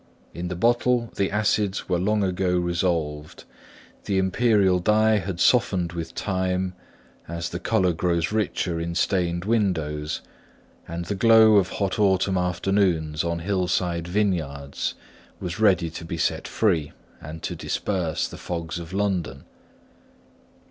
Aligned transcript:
In 0.33 0.47
the 0.47 0.55
bottle 0.55 1.11
the 1.15 1.29
acids 1.29 1.87
were 1.87 1.99
long 1.99 2.23
ago 2.23 2.57
resolved; 2.57 3.43
the 4.05 4.17
imperial 4.17 4.79
dye 4.79 5.19
had 5.19 5.39
softened 5.39 5.93
with 5.93 6.15
time, 6.15 6.73
as 7.27 7.49
the 7.49 7.59
colour 7.59 7.93
grows 7.93 8.31
richer 8.31 8.79
in 8.79 8.95
stained 8.95 9.45
windows; 9.45 10.21
and 10.87 11.05
the 11.05 11.13
glow 11.13 11.57
of 11.57 11.69
hot 11.73 11.99
autumn 11.99 12.35
afternoons 12.39 13.23
on 13.23 13.41
hillside 13.41 14.07
vineyards, 14.07 14.95
was 15.39 15.59
ready 15.59 15.91
to 15.91 16.03
be 16.03 16.17
set 16.17 16.47
free 16.47 16.93
and 17.21 17.43
to 17.43 17.55
disperse 17.55 18.27
the 18.27 18.37
fogs 18.39 18.79
of 18.79 18.93
London. 18.93 19.43